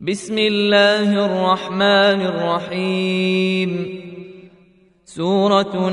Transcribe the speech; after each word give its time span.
بسم 0.00 0.38
الله 0.38 1.12
الرحمن 1.12 2.20
الرحيم. 2.32 4.00
سورة 5.04 5.90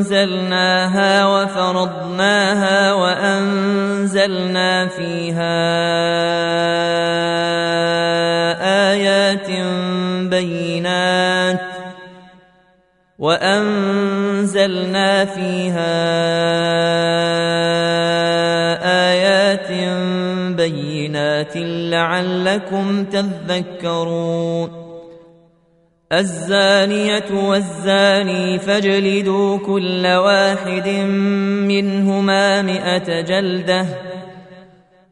أنزلناها 0.00 0.64
وفرضناها 1.26 2.92
وأنزلنا 2.92 4.86
فيها 4.88 5.60
آيات 8.92 9.50
بينات 10.30 11.60
وأنزلنا 13.18 14.44
فيها 15.24 15.92
آيات 17.28 18.11
بينات 21.12 21.56
لعلكم 21.92 23.04
تذكرون. 23.04 24.70
الزانية 26.12 27.48
والزاني 27.48 28.58
فاجلدوا 28.58 29.58
كل 29.58 30.06
واحد 30.06 30.88
منهما 31.68 32.62
مئة 32.62 33.20
جلدة 33.20 33.86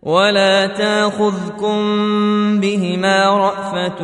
ولا 0.03 0.67
تاخذكم 0.67 1.81
بهما 2.61 3.27
رأفة 3.29 3.99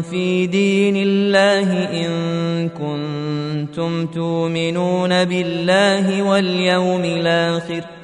في 0.00 0.46
دين 0.46 0.96
الله 0.96 1.70
إن 2.04 2.68
كنتم 2.68 4.06
تؤمنون 4.06 5.24
بالله 5.24 6.22
واليوم 6.22 7.04
الآخر. 7.04 8.03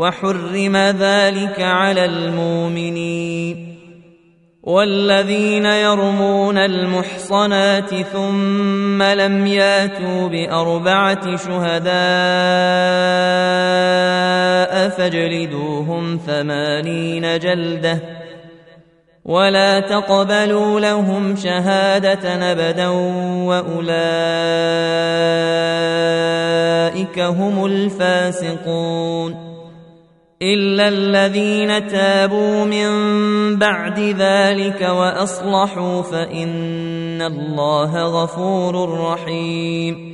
وحرم 0.00 0.76
ذلك 0.76 1.60
على 1.60 2.04
المؤمنين 2.04 3.76
والذين 4.62 5.66
يرمون 5.66 6.58
المحصنات 6.58 7.94
ثم 7.94 9.02
لم 9.02 9.46
ياتوا 9.46 10.28
بأربعة 10.28 11.36
شهداء 11.36 11.90
فاجلدوهم 14.88 16.20
ثمانين 16.26 17.38
جلدة 17.38 18.00
ولا 19.24 19.80
تقبلوا 19.80 20.80
لهم 20.80 21.36
شهادة 21.36 22.52
أبدا 22.52 22.88
وأولئك 23.48 23.98
هم 27.18 27.64
الفاسقون 27.64 29.49
إلا 30.42 30.88
الذين 30.88 31.86
تابوا 31.86 32.64
من 32.64 32.88
بعد 33.58 33.98
ذلك 34.00 34.80
وأصلحوا 34.80 36.02
فإن 36.02 37.22
الله 37.22 38.22
غفور 38.22 39.00
رحيم 39.00 40.10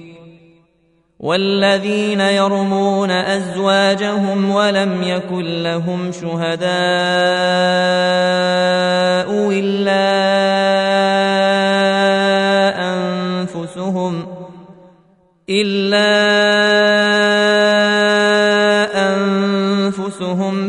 والذين 1.21 2.21
يرمون 2.21 3.11
أزواجهم 3.11 4.51
ولم 4.51 5.03
يكن 5.03 5.63
لهم 5.63 6.13
شهداء 6.13 6.67
إلا 9.51 10.07
أنفسهم 12.79 14.27
إلا 15.49 16.07
أنفسهم 16.09 16.76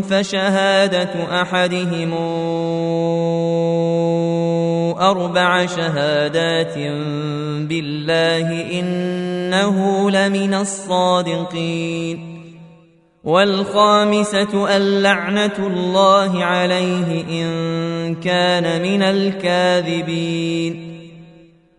فشهادة 0.02 1.42
أحدهم 1.42 2.14
أربع 5.00 5.66
شهادات 5.66 6.78
بالله 7.70 8.80
إنه 8.80 10.12
لمن 10.12 10.54
الصادقين. 10.54 12.38
والخامسة 13.24 14.78
اللعنة 14.78 15.68
الله 15.68 16.44
عليه 16.44 17.24
إن 17.30 18.16
كان 18.16 18.82
من 18.82 19.02
الكاذبين. 19.02 20.87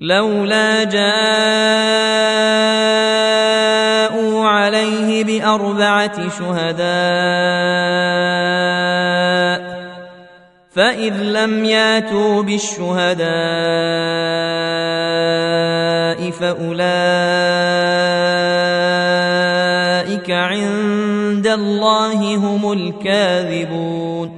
لولا 0.00 0.84
جاءوا 0.84 1.08
عليه 4.48 5.24
بأربعة 5.24 6.28
شهداء 6.38 6.88
فإذ 10.70 11.22
لم 11.22 11.64
ياتوا 11.64 12.42
بالشهداء 12.42 13.28
فأولئك 16.30 16.70
عند 20.30 21.46
الله 21.46 22.36
هم 22.36 22.72
الكاذبون. 22.72 24.37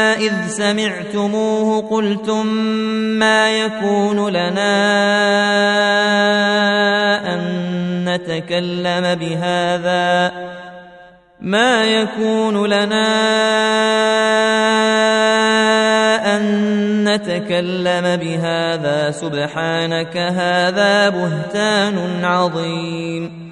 إذ 0.21 0.47
سمعتموه 0.47 1.89
قلتم 1.89 2.45
ما 3.19 3.51
يكون 3.51 4.29
لنا 4.29 4.73
أن 7.33 7.41
نتكلم 8.05 9.15
بهذا؟ 9.15 10.31
ما 11.41 11.85
يكون 11.85 12.65
لنا 12.65 13.07
أن 16.37 16.43
نتكلم 17.03 18.15
بهذا؟ 18.17 19.11
سبحانك 19.11 20.17
هذا 20.17 21.09
بهتان 21.09 22.25
عظيم. 22.25 23.51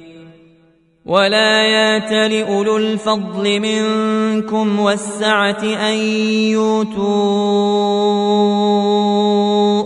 ولا 1.05 1.63
يات 1.65 2.11
لاولو 2.31 2.77
الفضل 2.77 3.59
منكم 3.59 4.79
والسعه 4.79 5.63
ان 5.63 5.97
يؤتوا 6.53 7.01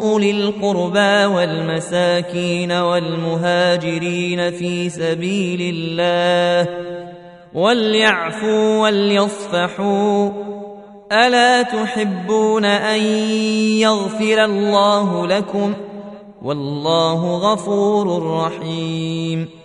اولي 0.04 0.32
القربى 0.32 1.26
والمساكين 1.26 2.72
والمهاجرين 2.72 4.52
في 4.52 4.90
سبيل 4.90 5.76
الله 5.76 6.74
وليعفوا 7.54 8.80
وليصفحوا 8.82 10.30
الا 11.12 11.62
تحبون 11.62 12.66
ان 12.66 13.02
يغفر 13.80 14.46
الله 14.46 15.28
لكم 15.28 15.74
والله 16.42 17.38
غفور 17.38 18.24
رحيم 18.38 19.65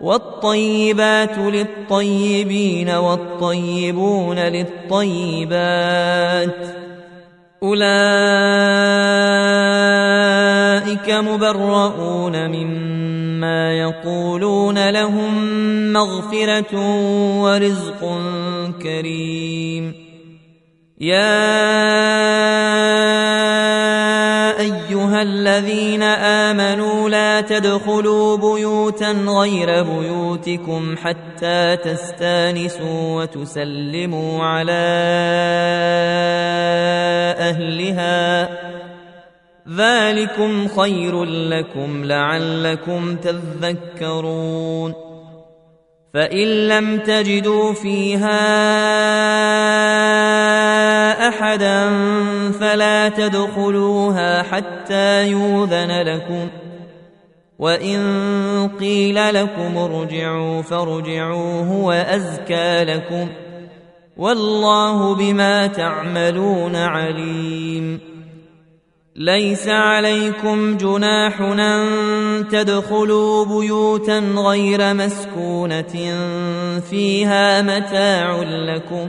والطيبات 0.00 1.38
للطيبين 1.38 2.90
والطيبون 2.90 4.38
للطيبات 4.38 5.60
أولئك 7.62 7.90
مبرؤون 11.10 12.48
مما 12.48 13.72
يقولون 13.72 14.90
لهم 14.90 15.32
مغفرة 15.92 16.74
ورزق 17.40 18.18
كريم. 18.82 19.94
يا 21.00 21.50
ايها 25.20 25.28
الذين 25.28 26.02
آمنوا 26.02 27.08
لا 27.08 27.40
تدخلوا 27.40 28.36
بيوتا 28.36 29.12
غير 29.12 29.82
بيوتكم 29.82 30.96
حتى 30.96 31.76
تستانسوا 31.76 33.22
وتسلموا 33.22 34.44
على 34.44 34.72
أهلها. 37.38 38.48
ذلكم 39.68 40.68
خير 40.68 41.24
لكم 41.24 42.04
لعلكم 42.04 43.16
تذكرون. 43.16 44.94
فإن 46.14 46.68
لم 46.68 46.98
تجدوا 46.98 47.72
فيها 47.72 48.40
أحدا 51.30 51.90
فلا 52.50 53.08
تدخلوها 53.08 54.42
حتى 54.42 55.30
يوذن 55.30 56.02
لكم 56.02 56.48
وإن 57.58 58.00
قيل 58.80 59.34
لكم 59.34 59.76
ارجعوا 59.76 60.62
فارجعوا 60.62 61.62
هو 61.62 61.92
أزكى 61.92 62.84
لكم 62.84 63.28
والله 64.16 65.14
بما 65.14 65.66
تعملون 65.66 66.76
عليم 66.76 68.00
ليس 69.16 69.68
عليكم 69.68 70.76
جناح 70.76 71.40
أن 71.40 72.48
تدخلوا 72.50 73.44
بيوتا 73.44 74.18
غير 74.18 74.94
مسكونة 74.94 75.94
فيها 76.90 77.62
متاع 77.62 78.42
لكم 78.42 79.08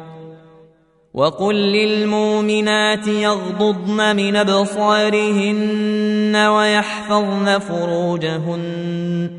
وقل 1.13 1.55
للمؤمنات 1.55 3.07
يغضضن 3.07 4.15
من 4.15 4.35
ابصارهن 4.35 6.35
ويحفظن 6.35 7.59
فروجهن 7.59 9.29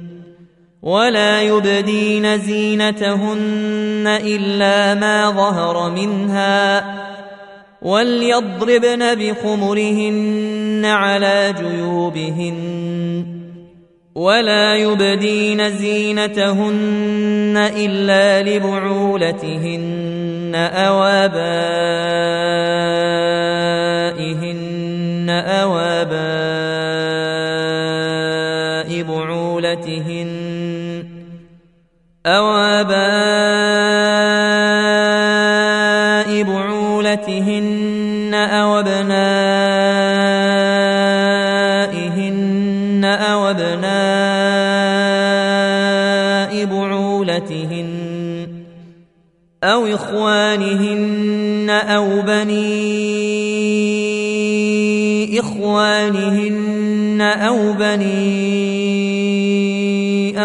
ولا 0.82 1.42
يبدين 1.42 2.38
زينتهن 2.38 4.04
الا 4.06 4.94
ما 4.94 5.30
ظهر 5.30 5.90
منها 5.90 6.84
وليضربن 7.82 9.14
بخمرهن 9.14 10.82
على 10.84 11.54
جيوبهن 11.58 13.42
ولا 14.14 14.76
يبدين 14.76 15.70
زينتهن 15.70 17.70
الا 17.76 18.42
لبعولتهن 18.42 20.01
أو 20.54 21.04
ابائهن 21.04 21.42
أو 25.30 25.78
اباء 25.78 26.52
بعولتهن 29.02 30.32
أو 32.26 32.56
آباء 32.56 33.51
أو 49.64 49.86
إخوانهن 49.86 51.70
أو 51.70 52.22
بني 52.22 52.82
إخوانهن 55.40 57.20
أو 57.20 57.72
بني 57.72 58.22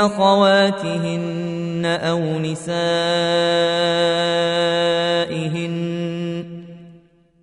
أخواتهن 0.06 1.86
أو 1.86 2.40
نسائهن 2.40 2.68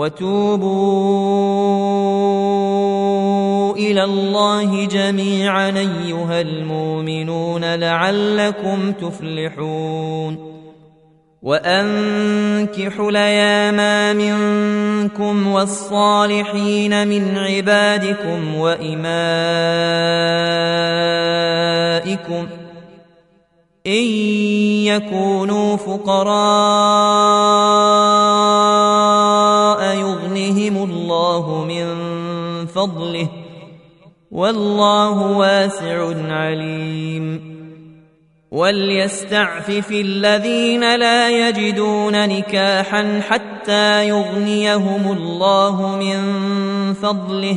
وتوبوا 0.00 0.70
إلى 3.76 4.04
الله 4.04 4.84
جميعا 4.84 5.68
أيها 5.68 6.40
المؤمنون 6.40 7.74
لعلكم 7.74 8.92
تفلحون. 8.92 10.50
وأنكحوا 11.42 13.10
الأيام 13.10 14.16
منكم 14.16 15.46
والصالحين 15.46 17.08
من 17.08 17.38
عبادكم 17.38 18.54
وإمائكم 18.54 19.00
إن 23.86 24.04
يكونوا 24.84 25.76
فقراء 25.76 27.20
فضله. 32.80 33.28
والله 34.30 35.36
واسع 35.36 36.12
عليم. 36.32 37.50
وليستعفف 38.50 39.90
الذين 39.90 40.96
لا 40.96 41.48
يجدون 41.48 42.28
نكاحا 42.28 43.20
حتى 43.28 44.08
يغنيهم 44.08 45.12
الله 45.12 45.96
من 45.96 46.18
فضله. 46.94 47.56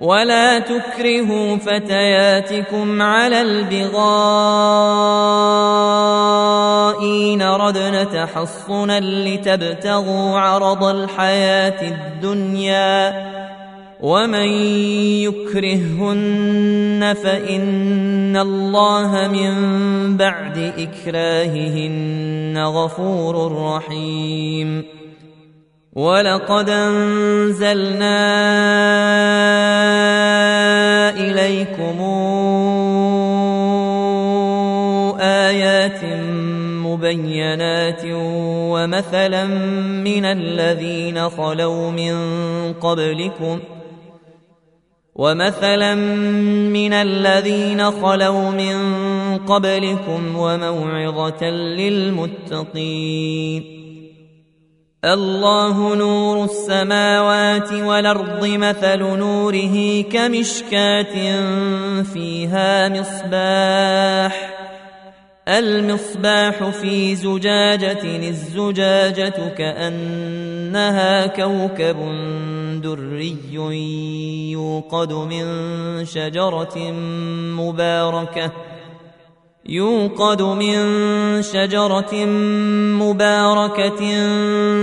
ولا 0.00 0.58
تكرهوا 0.58 1.56
فتياتكم 1.56 3.02
على 3.02 3.42
البغاء 3.42 4.00
إن 7.02 7.42
ردن 7.42 8.08
تحصنا 8.12 9.00
لتبتغوا 9.00 10.38
عرض 10.38 10.84
الحياة 10.84 11.88
الدنيا 11.88 13.30
ومن 14.00 14.48
يكرههن 15.28 17.14
فإن 17.22 18.36
الله 18.36 19.28
من 19.28 20.16
بعد 20.16 20.72
إكراههن 20.78 22.58
غفور 22.58 23.52
رحيم 23.62 24.99
ولقد 25.92 26.70
انزلنا 26.70 28.20
اليكم 31.10 32.00
ايات 35.20 36.04
مبينات 36.86 38.02
ومثلا 38.70 39.44
من 40.04 40.24
الذين 40.24 41.28
خلوا 41.28 41.90
من 41.90 42.14
قبلكم 42.72 43.58
ومثلا 45.14 45.94
من 46.70 46.92
الذين 46.92 47.90
خلوا 47.90 48.50
من 48.50 48.76
قبلكم 49.38 50.36
وموعظه 50.36 51.44
للمتقين 52.30 53.00
الله 55.04 55.94
نور 55.94 56.44
السماوات 56.44 57.72
والأرض 57.72 58.46
مثل 58.46 58.98
نوره 58.98 60.02
كمشكاة 60.02 61.14
فيها 62.02 62.88
مصباح. 62.88 64.50
المصباح 65.48 66.64
في 66.64 67.16
زجاجة 67.16 68.28
الزجاجة 68.28 69.48
كأنها 69.58 71.26
كوكب 71.26 71.96
دري 72.82 73.36
يوقد 74.52 75.12
من 75.12 75.44
شجرة 76.04 76.78
مباركة. 77.56 78.69
يوقد 79.68 80.42
من 80.42 80.76
شجرة 81.42 82.14
مباركة 83.02 84.28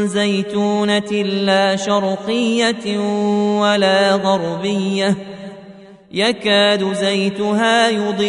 زيتونة 0.05 1.11
لا 1.21 1.75
شرقية 1.75 2.97
ولا 3.59 4.11
غربية. 4.15 5.15
يكاد 6.11 6.93
زيتها 6.93 7.89
يضيء 7.89 8.27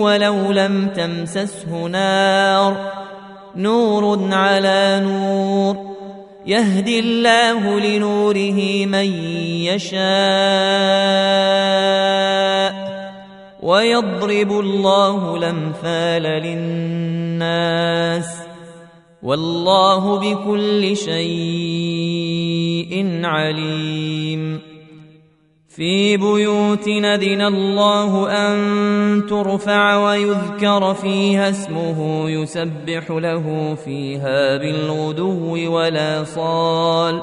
ولو 0.00 0.52
لم 0.52 0.88
تمسسه 0.96 1.86
نار. 1.86 2.92
نور 3.56 4.28
على 4.32 5.00
نور. 5.04 5.76
يهدي 6.46 7.00
الله 7.00 7.80
لنوره 7.80 8.86
من 8.86 9.12
يشاء. 9.64 9.98
ويضرب 13.62 14.52
الله 14.52 15.36
الأمثال 15.36 16.22
للناس 16.22 17.78
والله 19.22 20.18
بكل 20.18 20.96
شيء 20.96 22.94
عليم. 23.24 24.68
في 25.78 26.16
بيوت 26.16 26.88
ندن 26.88 27.40
الله 27.40 28.30
أن 28.30 29.26
ترفع 29.26 29.96
ويذكر 29.96 30.94
فيها 30.94 31.50
اسمه 31.50 32.30
يسبح 32.30 33.10
له 33.10 33.74
فيها 33.84 34.56
بالغدو 34.56 35.72
ولا 35.72 36.24
صال 36.24 37.22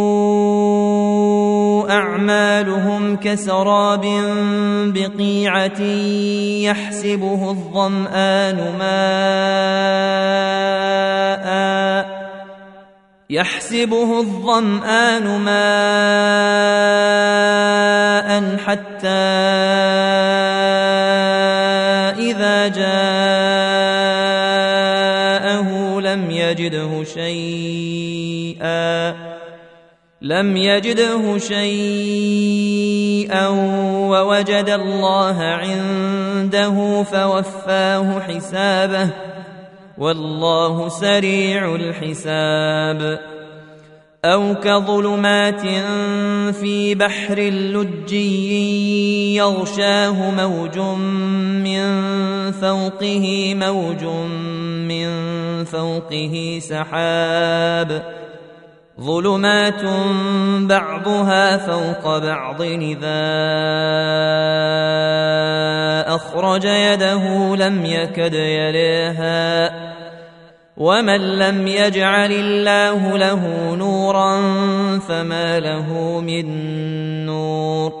أعمالهم 1.91 3.15
كسراب 3.15 4.05
بقيعة 4.93 5.81
يحسبه 6.61 7.49
الظمآن 7.49 8.75
ماء 8.79 9.91
يحسبه 13.29 14.19
الظمآن 14.19 15.23
ماء 15.39 15.51
حتى 18.57 19.07
إذا 22.19 22.67
جاءه 22.67 23.01
لم 25.99 26.31
يجده 26.31 27.03
شيئا 27.03 27.50
لم 30.21 30.57
يجده 30.57 31.37
شيئا 31.37 32.77
ووجد 34.09 34.69
الله 34.69 35.41
عنده 35.41 37.03
فوفاه 37.03 38.19
حسابه 38.19 39.09
والله 39.97 40.89
سريع 40.89 41.75
الحساب. 41.75 43.19
أو 44.25 44.55
كظلمات 44.55 45.61
في 46.55 46.95
بحر 46.95 47.39
لجي 47.39 49.35
يغشاه 49.35 50.31
موج 50.31 50.79
من 51.65 51.81
فوقه 52.51 53.55
موج 53.55 54.03
من 54.87 55.09
فوقه 55.65 56.59
سحاب. 56.61 58.21
ظلمات 59.01 59.83
بعضها 60.69 61.57
فوق 61.57 62.17
بعض 62.17 62.61
اذا 62.61 63.21
اخرج 66.15 66.65
يده 66.65 67.55
لم 67.55 67.85
يكد 67.85 68.33
يليها 68.33 69.71
ومن 70.77 71.21
لم 71.39 71.67
يجعل 71.67 72.31
الله 72.31 73.17
له 73.17 73.75
نورا 73.75 74.41
فما 74.99 75.59
له 75.59 76.19
من 76.19 76.45
نور 77.25 78.00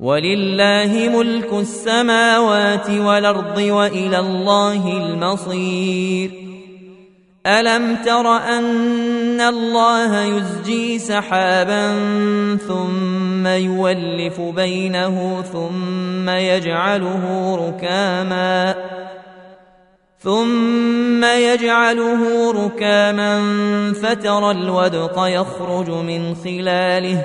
ولله 0.00 1.18
ملك 1.18 1.52
السماوات 1.52 2.90
والأرض 2.90 3.58
وإلى 3.58 4.18
الله 4.18 4.92
المصير. 4.96 6.48
ألم 7.46 7.96
تر 7.96 8.36
أن 8.36 9.40
الله 9.40 10.22
يزجي 10.22 10.98
سحابا 10.98 11.96
ثم 12.68 13.46
يولف 13.46 14.40
بينه 14.40 15.42
ثم 15.52 16.28
يجعله 16.28 17.54
ركاما 17.68 18.74
ثم 20.18 21.24
يجعله 21.24 22.52
ركاما 22.52 23.42
فترى 24.02 24.50
الودق 24.50 25.14
يخرج 25.16 25.90
من 25.90 26.34
خلاله 26.34 27.24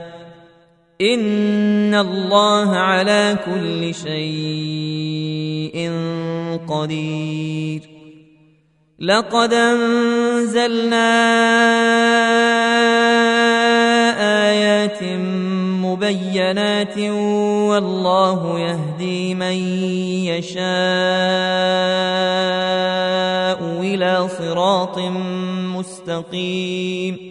ان 1.01 1.95
الله 1.95 2.69
على 2.75 3.37
كل 3.45 3.93
شيء 3.95 5.91
قدير. 6.67 7.81
لقد 8.99 9.53
انزلنا 9.53 11.11
ايات 14.49 15.03
مبينات 15.81 16.97
والله 16.97 18.59
يهدي 18.59 19.35
من 19.35 19.55
يشاء 20.25 20.61
إلى 23.81 24.27
صراط 24.37 24.99
مستقيم. 25.77 27.30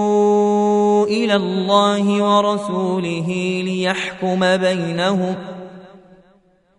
إلى 1.11 1.35
الله 1.35 2.23
ورسوله 2.23 3.27
ليحكم 3.65 4.57
بينهم 4.57 5.35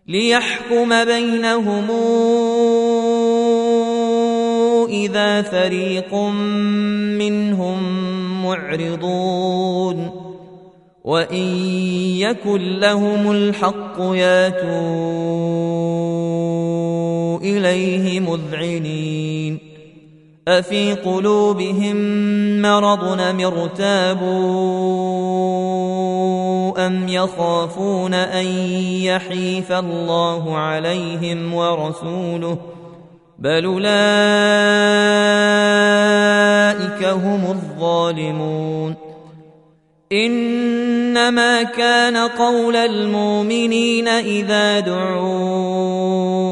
ليحكم 0.09 1.05
بينهم 1.05 1.91
إذا 4.89 5.43
فريق 5.43 6.15
منهم 7.19 7.79
معرضون. 8.45 10.11
وإن 11.05 11.47
يكن 12.17 12.79
لهم 12.79 13.31
الحق 13.31 13.97
ياتوا 14.01 14.73
إليه 17.39 18.21
مذعنين. 18.21 19.72
أفي 20.49 20.93
قلوبهم 20.93 21.97
مرض 22.63 23.21
مرتابوا 23.21 24.33
أم 26.87 27.09
يخافون 27.09 28.15
أن 28.15 28.47
يحيف 29.03 29.73
الله 29.73 30.57
عليهم 30.57 31.55
ورسوله 31.55 32.59
بل 33.39 33.65
أولئك 33.65 33.93
هم 37.05 37.47
الظالمون 37.51 38.95
إنما 40.13 41.63
كان 41.63 42.17
قول 42.17 42.77
المؤمنين 42.77 44.09
إذا 44.09 44.81
دعوا 44.81 46.43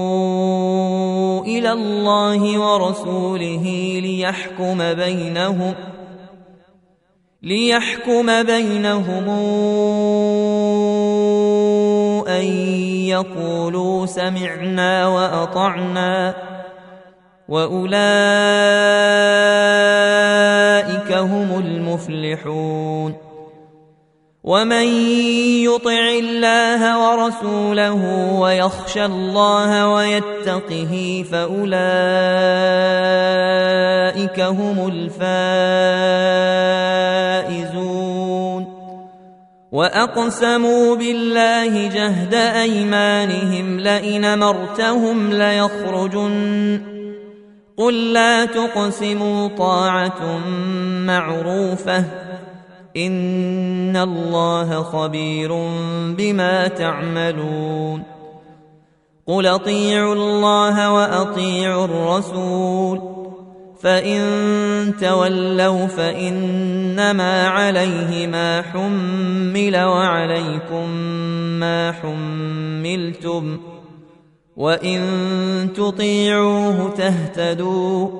إلى 1.42 1.72
الله 1.72 2.58
ورسوله 2.58 3.64
ليحكم 4.02 4.94
بينهم 4.94 5.74
ليحكم 7.42 8.42
بينهم 8.42 9.28
أن 12.28 12.44
يقولوا 13.08 14.06
سمعنا 14.06 15.08
وأطعنا 15.08 16.34
وأولئك 17.48 17.90
هم 21.12 21.58
المفلحون 21.58 23.19
ومن 24.50 24.86
يطع 25.62 26.04
الله 26.18 26.82
ورسوله 26.98 28.02
ويخشى 28.40 29.04
الله 29.04 29.88
ويتقه 29.88 31.24
فاولئك 31.32 31.70
هم 34.40 34.88
الفائزون 37.38 37.60
واقسموا 39.72 40.96
بالله 40.96 41.88
جهد 41.88 42.34
ايمانهم 42.34 43.80
لئن 43.80 44.38
مرتهم 44.38 45.30
ليخرجن 45.30 46.82
قل 47.76 48.12
لا 48.12 48.44
تقسموا 48.44 49.48
طاعه 49.48 50.38
معروفه 51.06 52.29
ان 52.96 53.96
الله 53.96 54.82
خبير 54.82 55.48
بما 56.16 56.68
تعملون 56.68 58.02
قل 59.26 59.46
اطيعوا 59.46 60.14
الله 60.14 60.92
واطيعوا 60.92 61.84
الرسول 61.84 63.00
فان 63.80 64.22
تولوا 65.00 65.86
فانما 65.86 67.48
عليه 67.48 68.26
ما 68.26 68.62
حمل 68.62 69.76
وعليكم 69.76 70.90
ما 71.60 71.92
حملتم 71.92 73.60
وان 74.56 75.02
تطيعوه 75.76 76.94
تهتدوا 76.94 78.19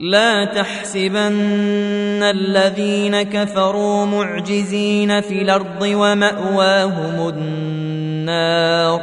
لا 0.00 0.44
تحسبن 0.44 2.22
الذين 2.22 3.22
كفروا 3.22 4.06
معجزين 4.06 5.20
في 5.20 5.42
الأرض 5.42 5.82
ومأواهم 5.82 7.28
النار 7.28 9.00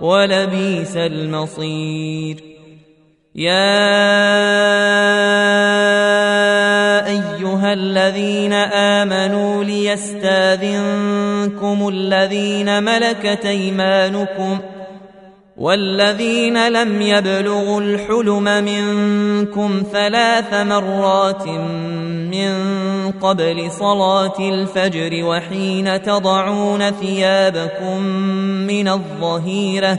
ولبيس 0.00 0.96
المصير. 0.96 2.36
يا 3.34 4.08
أيها 7.08 7.72
الذين 7.72 8.52
آمنوا 8.52 9.64
ليستاذنكم 9.64 10.78
الذين 11.88 12.82
ملكت 12.82 13.46
أيمانكم 13.46 14.58
والذين 15.56 16.68
لم 16.68 17.02
يبلغوا 17.02 17.80
الحلم 17.80 18.44
منكم 18.44 19.82
ثلاث 19.92 20.54
مرات 20.54 21.48
من 22.30 22.52
قبل 23.20 23.70
صلاة 23.70 24.38
الفجر 24.38 25.24
وحين 25.24 26.02
تضعون 26.02 26.90
ثيابكم 26.90 28.02
من 28.66 28.88
الظهيرة 28.88 29.98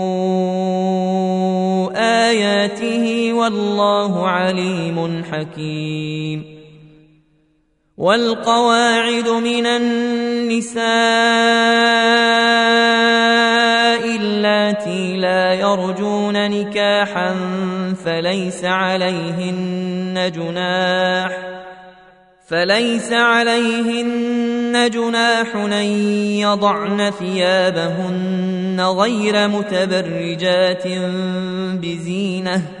والله 3.41 4.27
عليم 4.27 5.23
حكيم. 5.31 6.61
والقواعد 7.97 9.29
من 9.29 9.65
النساء 9.65 10.85
اللاتي 14.15 15.17
لا 15.17 15.53
يرجون 15.53 16.49
نكاحا 16.49 17.35
فليس 18.05 18.65
عليهن 18.65 20.31
جناح 20.35 21.51
فليس 22.47 23.13
عليهن 23.13 24.89
جناح 24.93 25.55
أن 25.55 25.85
يضعن 26.41 27.11
ثيابهن 27.19 28.81
غير 28.81 29.47
متبرجات 29.47 30.87
بزينة. 31.81 32.80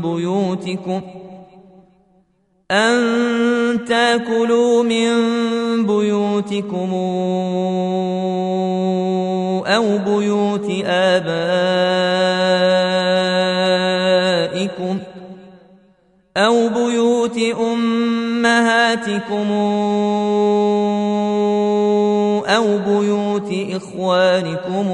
بيوتكم 0.00 1.00
أن 2.70 3.84
تاكلوا 3.84 4.82
من 4.82 5.12
بيوتكم 5.86 6.92
أو 9.66 9.98
بيوت 9.98 10.70
آبائكم 10.86 11.32
أو 16.36 16.68
بيوت 16.68 17.38
أمهاتكم 17.60 19.50
أو 22.46 22.78
بيوت 22.78 23.52
إخوانكم 23.70 24.88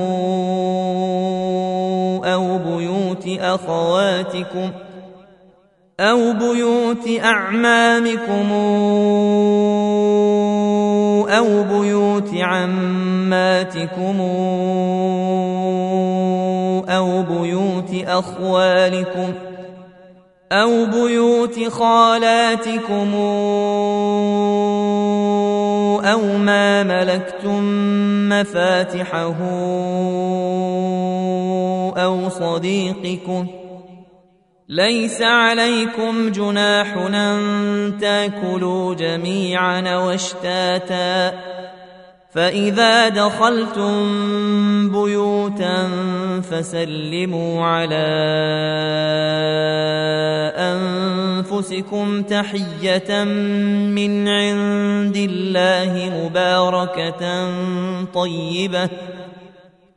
أو 2.24 2.58
بيوت 2.58 3.28
أخواتكم 3.40 4.70
أو 6.00 6.32
بيوت 6.32 7.08
أعمامكم 7.24 8.52
أو 11.28 11.62
بيوت 11.62 12.30
عماتكم 12.34 14.20
أو 16.88 17.22
بيوت 17.22 17.90
أخوالكم 18.06 19.32
أو 20.52 20.86
بيوت 20.86 21.68
خالاتكم 21.68 23.14
أو 26.04 26.38
ما 26.38 26.82
ملكتم 26.82 27.62
مفاتحه 28.28 29.34
أو 31.96 32.28
صديقكم 32.28 33.46
ۖ 33.46 33.57
ليس 34.68 35.22
عليكم 35.22 36.28
جناح 36.28 36.96
أن 36.96 37.98
تأكلوا 38.00 38.94
جميعا 38.94 39.96
واشتاتا. 39.96 41.32
فإذا 42.34 43.08
دخلتم 43.08 43.92
بيوتا 44.92 45.90
فسلموا 46.50 47.64
على 47.64 48.08
أنفسكم 50.56 52.22
تحية 52.22 53.24
من 53.24 54.28
عند 54.28 55.16
الله 55.16 56.12
مباركة 56.24 57.50
طيبة. 58.14 58.88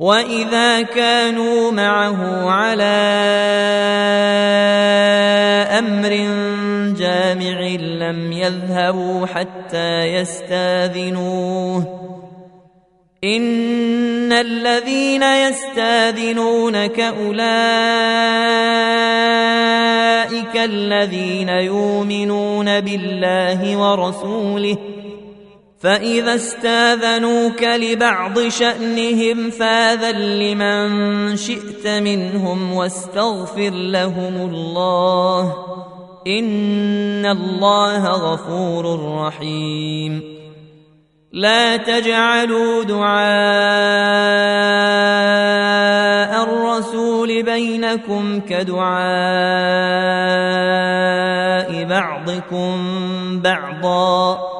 واذا 0.00 0.82
كانوا 0.82 1.70
معه 1.70 2.50
على 2.50 2.82
أمر 5.78 6.08
جامع 6.96 7.60
لم 7.76 8.32
يذهبوا 8.32 9.26
حتى 9.26 10.14
يستاذنوه 10.14 11.84
ان 13.24 14.32
الذين 14.32 15.22
يستاذنونك 15.22 17.00
اولئك 17.00 17.50
الذين 20.56 21.48
يؤمنون 21.48 22.80
بالله 22.80 23.76
ورسوله 23.76 24.76
فإذا 25.80 26.34
استاذنوك 26.34 27.62
لبعض 27.62 28.48
شأنهم 28.48 29.50
فاذن 29.50 30.18
لمن 30.18 31.36
شئت 31.36 31.86
منهم 31.86 32.72
واستغفر 32.72 33.70
لهم 33.70 34.36
الله 34.36 35.54
إن 36.26 37.26
الله 37.26 38.08
غفور 38.08 39.14
رحيم. 39.26 40.22
لا 41.32 41.76
تجعلوا 41.76 42.84
دعاء 42.84 43.20
الرسول 46.44 47.42
بينكم 47.42 48.40
كدعاء 48.40 49.00
بعضكم 51.84 52.76
بعضا. 53.40 54.59